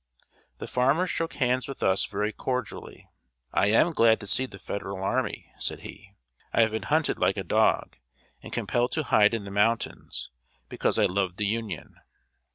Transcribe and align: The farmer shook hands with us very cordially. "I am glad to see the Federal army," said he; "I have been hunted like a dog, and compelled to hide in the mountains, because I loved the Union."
The 0.57 0.67
farmer 0.67 1.05
shook 1.05 1.33
hands 1.35 1.67
with 1.67 1.83
us 1.83 2.05
very 2.07 2.33
cordially. 2.33 3.07
"I 3.53 3.67
am 3.67 3.93
glad 3.93 4.19
to 4.21 4.25
see 4.25 4.47
the 4.47 4.57
Federal 4.57 5.03
army," 5.03 5.53
said 5.59 5.81
he; 5.81 6.15
"I 6.51 6.61
have 6.61 6.71
been 6.71 6.81
hunted 6.89 7.19
like 7.19 7.37
a 7.37 7.43
dog, 7.43 7.97
and 8.41 8.51
compelled 8.51 8.93
to 8.93 9.03
hide 9.03 9.35
in 9.35 9.43
the 9.43 9.51
mountains, 9.51 10.31
because 10.69 10.97
I 10.97 11.05
loved 11.05 11.37
the 11.37 11.45
Union." 11.45 11.97